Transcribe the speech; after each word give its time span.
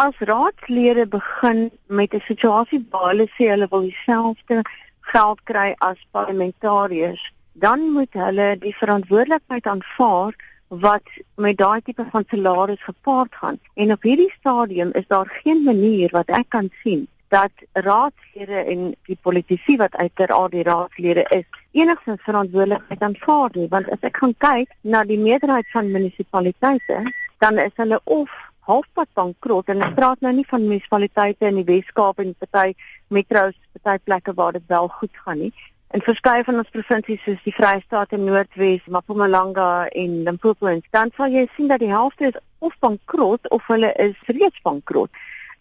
As 0.00 0.14
raadslede 0.18 1.06
begin 1.06 1.70
met 1.86 2.12
'n 2.14 2.20
situasie 2.20 2.86
waar 2.90 3.08
hulle 3.10 3.26
sê 3.36 3.44
hulle 3.52 3.66
wil 3.70 3.80
dieselfde 3.80 4.62
geld 5.00 5.40
kry 5.50 5.74
as 5.78 6.06
parlementariërs, 6.10 7.32
dan 7.52 7.80
moet 7.96 8.12
hulle 8.12 8.58
die 8.58 8.76
verantwoordelikheid 8.76 9.66
aanvaar 9.66 10.32
wat 10.68 11.08
met 11.34 11.56
daai 11.56 11.80
tipe 11.82 12.06
van 12.10 12.24
salaris 12.30 12.82
gepaard 12.82 13.34
gaan. 13.34 13.58
En 13.74 13.92
op 13.92 14.02
hierdie 14.02 14.30
stadium 14.38 14.90
is 14.92 15.06
daar 15.06 15.26
geen 15.42 15.62
manier 15.62 16.10
wat 16.10 16.28
ek 16.28 16.48
kan 16.48 16.70
sien 16.82 17.08
dat 17.28 17.52
raadslede 17.72 18.60
en 18.72 18.94
die 19.02 19.18
politici 19.20 19.76
wat 19.76 19.96
uiteraard 19.96 20.52
die 20.52 20.62
raadslede 20.62 21.24
is, 21.28 21.46
enigstens 21.70 22.22
verantwoordelikheid 22.22 23.02
aanvaar 23.02 23.50
nie, 23.52 23.68
want 23.68 23.90
as 23.90 24.06
ek 24.06 24.16
gaan 24.16 24.34
kyk 24.38 24.70
na 24.80 25.02
die 25.04 25.18
meerderheid 25.18 25.66
van 25.74 25.90
munisipaliteite, 25.90 27.02
dan 27.38 27.58
is 27.58 27.74
hulle 27.74 28.00
of 28.04 28.30
halfpad 28.68 29.08
bankrot 29.16 29.72
en 29.72 29.82
ek 29.86 29.96
praat 29.96 30.20
nou 30.24 30.32
nie 30.36 30.46
van 30.50 30.66
munisipaliteite 30.66 31.48
in 31.48 31.60
die 31.60 31.66
Wes-Kaap 31.68 32.20
en 32.22 32.34
party 32.42 32.74
metro's, 33.14 33.56
party 33.82 34.04
plekke 34.04 34.34
waar 34.36 34.56
dit 34.58 34.66
wel 34.68 34.88
goed 35.00 35.22
gaan 35.24 35.42
nie. 35.46 35.52
In 35.96 36.04
verskeie 36.04 36.44
van 36.44 36.60
ons 36.60 36.68
provinsies 36.74 37.22
soos 37.24 37.40
die 37.46 37.54
Vrystaat 37.56 38.12
en 38.12 38.26
Noordwes, 38.28 38.84
Mpumalanga 38.92 39.88
en 39.96 40.18
Limpopo 40.26 40.68
en 40.68 40.82
dan 40.92 41.12
sal 41.16 41.32
jy 41.32 41.46
sien 41.54 41.72
dat 41.72 41.80
die 41.80 41.88
helfte 41.88 42.28
is 42.28 42.36
of 42.60 42.76
bankrot 42.84 43.48
of 43.54 43.64
hulle 43.72 43.94
is 44.04 44.18
reeds 44.28 44.60
bankrot. 44.66 45.08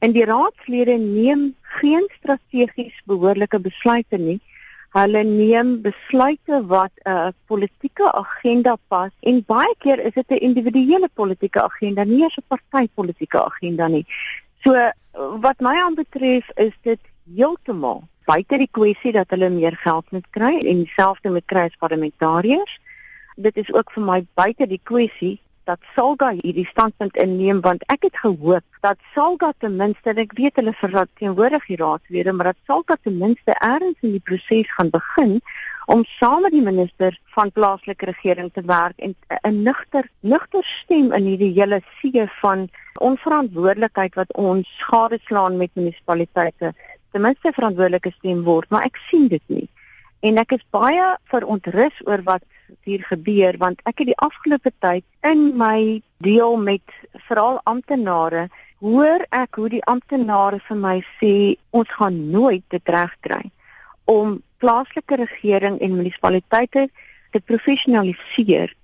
En 0.00 0.16
die 0.16 0.24
raadslede 0.24 0.96
neem 1.00 1.50
geen 1.80 2.08
strategies 2.16 2.96
behoorlike 3.10 3.60
besluite 3.60 4.20
nie 4.20 4.40
hulle 4.94 5.22
neem 5.26 5.80
besluite 5.82 6.60
wat 6.70 6.92
'n 7.02 7.10
uh, 7.10 7.28
politieke 7.46 8.12
agenda 8.12 8.76
pas 8.88 9.10
en 9.20 9.44
baie 9.46 9.74
keer 9.78 9.98
is 9.98 10.14
dit 10.14 10.30
'n 10.30 10.44
individuele 10.48 11.08
politieke 11.14 11.62
agenda 11.62 12.04
nie 12.04 12.22
eers 12.22 12.38
'n 12.38 12.46
partytetiese 12.48 13.44
agenda 13.44 13.88
nie. 13.88 14.06
So 14.62 14.72
wat 15.40 15.60
my 15.60 15.74
aanbetref 15.80 16.50
is 16.56 16.72
dit 16.82 17.00
heeltemal 17.36 18.02
buite 18.24 18.58
die 18.58 18.70
kwessie 18.70 19.12
dat 19.12 19.30
hulle 19.30 19.50
meer 19.50 19.76
geld 19.76 20.10
moet 20.10 20.26
kry 20.30 20.58
en 20.58 20.84
dieselfde 20.84 21.30
met 21.30 21.44
kry 21.46 21.66
as 21.68 21.76
parlementariërs. 21.78 22.80
Dit 23.36 23.56
is 23.56 23.72
ook 23.72 23.90
vir 23.92 24.02
my 24.02 24.26
buite 24.34 24.66
die 24.66 24.80
kwessie 24.82 25.38
dat 25.64 25.80
Salga 25.94 26.30
hierdie 26.36 26.66
standpunt 26.68 27.16
inneem 27.16 27.60
want 27.64 27.84
ek 27.92 28.06
het 28.08 28.16
gehoop 28.22 28.64
dat 28.84 28.98
Salga 29.14 29.52
ten 29.58 29.76
minste 29.76 30.14
ek 30.24 30.34
weet 30.38 30.60
hulle 30.60 30.74
verteenwoordig 30.80 31.66
die 31.70 31.78
raadslede 31.80 32.32
maar 32.32 32.52
dat 32.52 32.60
Salga 32.68 32.96
ten 33.02 33.18
minste 33.18 33.56
eers 33.56 34.04
in 34.06 34.16
die 34.16 34.22
proses 34.30 34.72
gaan 34.76 34.90
begin 34.94 35.38
om 35.86 36.04
saam 36.08 36.42
met 36.46 36.52
die 36.52 36.64
minister 36.64 37.16
van 37.36 37.52
plaaslike 37.52 38.06
regering 38.12 38.50
te 38.52 38.64
werk 38.68 38.98
en 38.98 39.16
'n 39.42 39.62
nugter 39.62 40.08
nugter 40.20 40.64
stem 40.64 41.12
in 41.12 41.24
hierdie 41.32 41.52
hele 41.60 41.80
see 42.00 42.26
van 42.40 42.68
onverantwoordelikheid 43.00 44.14
wat 44.14 44.32
ons 44.32 44.68
skade 44.78 45.18
slaan 45.24 45.56
met 45.56 45.70
munisipaliteite 45.74 46.74
ten 47.12 47.22
minste 47.22 47.52
verantwoordelike 47.52 48.12
stem 48.18 48.42
word 48.44 48.70
maar 48.70 48.84
ek 48.84 48.96
sien 49.08 49.28
dit 49.28 49.42
nie. 49.46 49.68
En 50.20 50.38
ek 50.38 50.52
is 50.56 50.64
baie 50.70 51.16
verontrus 51.30 51.96
oor 52.08 52.22
wat 52.24 52.42
hier 52.84 53.02
gebeur 53.08 53.56
want 53.58 53.80
ek 53.88 54.02
het 54.02 54.10
die 54.12 54.22
afgelope 54.26 54.72
tyd 54.84 55.04
in 55.32 55.56
my 55.60 56.02
deel 56.24 56.56
met 56.56 56.96
veral 57.28 57.60
amptenare 57.70 58.48
hoor 58.84 59.24
ek 59.30 59.56
hoe 59.60 59.70
die 59.72 59.84
amptenare 59.88 60.60
vir 60.68 60.80
my 60.80 60.96
sê 61.20 61.34
ons 61.70 61.90
gaan 61.98 62.18
nooit 62.32 62.64
dit 62.74 62.94
regkry 62.96 63.42
om 64.10 64.38
plaaslike 64.60 65.16
regering 65.20 65.80
en 65.80 65.96
munisipaliteite 65.96 66.88
te 67.32 67.40
professionaliseer 67.40 68.74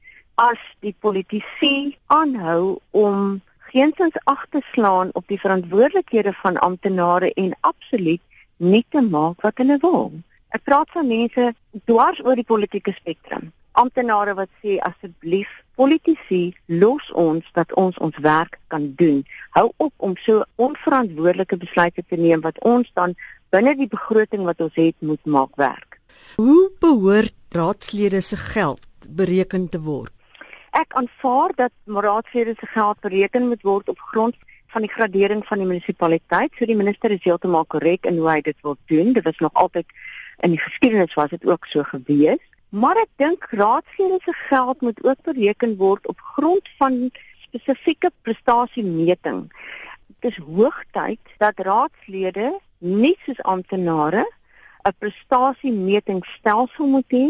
as 0.41 0.61
die 0.85 0.95
politici 1.07 1.99
aanhou 2.07 2.81
om 2.97 3.41
geensins 3.71 4.17
ag 4.33 4.47
te 4.51 4.65
slaan 4.73 5.13
op 5.21 5.29
die 5.29 5.39
verantwoordelikhede 5.41 6.33
van 6.41 6.59
amptenare 6.69 7.31
en 7.45 7.53
absoluut 7.61 8.23
nie 8.57 8.85
te 8.91 9.01
maak 9.01 9.45
wat 9.47 9.61
hulle 9.63 9.79
wil. 9.85 10.11
Ek 10.57 10.65
praat 10.67 10.91
van 10.97 11.07
mense 11.07 11.53
dwars 11.87 12.21
oor 12.25 12.41
die 12.41 12.49
politieke 12.49 12.93
spektrum 12.97 13.53
amptenare 13.81 14.37
wat 14.39 14.51
sê 14.63 14.79
asseblief 14.85 15.51
politici 15.81 16.43
los 16.67 17.09
ons 17.17 17.47
dat 17.57 17.73
ons 17.81 17.97
ons 18.05 18.17
werk 18.25 18.59
kan 18.73 18.91
doen. 19.01 19.23
Hou 19.57 19.71
op 19.77 19.93
om 19.97 20.17
so 20.21 20.45
onverantwoordelike 20.61 21.57
besluite 21.63 22.05
te 22.09 22.19
neem 22.21 22.45
wat 22.45 22.61
ons 22.73 22.91
dan 22.99 23.17
binne 23.55 23.75
die 23.79 23.89
begroting 23.89 24.45
wat 24.49 24.61
ons 24.61 24.77
het 24.77 24.97
moet 25.01 25.25
maak 25.25 25.57
werk. 25.57 25.99
Hoe 26.37 26.71
behoort 26.81 27.35
raadslede 27.57 28.21
se 28.21 28.37
geld 28.37 28.87
bereken 29.09 29.69
te 29.69 29.81
word? 29.81 30.13
Ek 30.77 30.93
aanvaar 30.95 31.57
dat 31.57 31.73
raadslede 31.87 32.55
se 32.61 32.67
geld 32.77 33.01
bereken 33.01 33.49
moet 33.49 33.63
word 33.67 33.89
op 33.89 33.99
grond 34.13 34.37
van 34.71 34.85
die 34.87 34.93
gradering 34.93 35.43
van 35.47 35.59
die 35.59 35.67
munisipaliteit. 35.67 36.53
So 36.55 36.67
die 36.67 36.79
minister 36.79 37.11
is 37.11 37.25
heeltemal 37.25 37.67
korrek 37.67 38.07
in 38.07 38.21
hoe 38.21 38.29
hy 38.31 38.41
dit 38.47 38.57
wil 38.63 38.77
doen. 38.93 39.13
Dit 39.17 39.27
was 39.27 39.41
nog 39.43 39.55
altyd 39.59 39.87
in 40.47 40.55
die 40.55 40.63
geskiedenis 40.63 41.17
was 41.19 41.33
dit 41.35 41.47
ook 41.47 41.67
so 41.67 41.83
gewees. 41.83 42.43
Maar 42.71 42.97
ek 43.03 43.11
dink 43.19 43.47
raadslede 43.51 44.21
se 44.23 44.33
geld 44.47 44.81
moet 44.81 45.05
ook 45.05 45.23
bereken 45.27 45.77
word 45.77 46.07
op 46.07 46.21
grond 46.21 46.69
van 46.79 47.11
spesifieke 47.43 48.13
prestasiemeting. 48.23 49.51
Dit 50.07 50.31
is 50.31 50.39
hoogtyd 50.45 51.19
dat 51.43 51.59
raadslede 51.59 52.53
nie 52.79 53.17
soos 53.25 53.43
amptenare 53.43 54.23
'n 54.87 54.95
prestasiemetingstelsel 54.99 56.87
moet 56.87 57.11
hê 57.11 57.29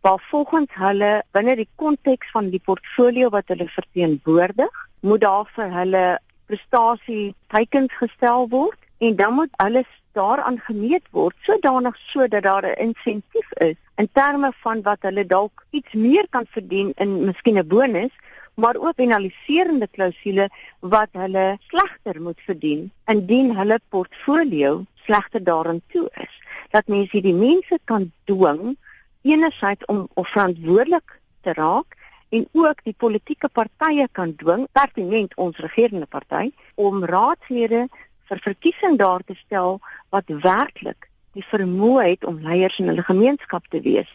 waar 0.00 0.22
volgens 0.30 0.70
hulle 0.74 1.22
binne 1.30 1.56
die 1.56 1.68
konteks 1.76 2.30
van 2.30 2.48
die 2.50 2.62
portfolio 2.64 3.28
wat 3.28 3.48
hulle 3.52 3.68
verteenwoordig, 3.68 4.88
moet 5.00 5.20
daar 5.20 5.46
vir 5.54 5.70
hulle 5.70 6.18
prestasie 6.46 7.34
teikens 7.48 7.92
gestel 7.92 8.48
word 8.48 8.78
en 8.98 9.16
dan 9.16 9.34
moet 9.34 9.52
alles 9.56 9.90
daaraan 10.12 10.58
gemeet 10.58 11.06
word 11.10 11.36
sodanig 11.42 11.96
sodat 11.96 12.42
daar 12.42 12.64
'n 12.66 12.78
insentief 12.88 13.48
is 13.52 13.78
in 13.96 14.08
terme 14.12 14.52
van 14.64 14.82
wat 14.82 15.00
hulle 15.00 15.26
dalk 15.26 15.64
iets 15.70 15.92
meer 15.92 16.26
kan 16.30 16.46
verdien 16.48 16.92
in 16.96 17.24
miskien 17.24 17.58
'n 17.58 17.66
bonus 17.66 18.14
maar 18.54 18.76
ook 18.76 18.94
penaliserende 18.94 19.88
klousule 19.88 20.48
wat 20.80 21.08
hulle 21.12 21.58
slegter 21.68 22.20
moet 22.22 22.40
verdien 22.40 22.90
indien 23.06 23.56
hulle 23.56 23.80
portfolio 23.88 24.84
slegter 24.94 25.44
daarin 25.44 25.82
toe 25.86 26.10
is. 26.14 26.40
Dat 26.70 26.86
mense 26.86 27.20
die 27.20 27.34
mense 27.34 27.78
kan 27.84 28.12
dwing 28.24 28.76
enerzijds 29.22 29.84
om 29.84 30.08
verantwoordelik 30.14 31.18
te 31.40 31.52
raak 31.52 31.96
en 32.28 32.48
ook 32.52 32.84
die 32.84 32.94
politieke 32.96 33.48
partye 33.48 34.08
kan 34.12 34.34
dwing 34.36 34.66
pertinent 34.72 35.34
ons 35.36 35.56
regerende 35.56 36.06
party 36.06 36.50
om 36.74 37.04
raadslede 37.04 37.88
vir 38.30 38.42
verkiesing 38.44 38.98
daar 38.98 39.24
te 39.26 39.34
stel 39.34 39.80
wat 40.14 40.28
werklik 40.44 41.08
die 41.32 41.44
vermoë 41.48 42.08
het 42.08 42.24
om 42.28 42.42
leiers 42.44 42.78
in 42.78 42.90
hulle 42.92 43.04
gemeenskap 43.06 43.66
te 43.72 43.80
wees 43.80 44.10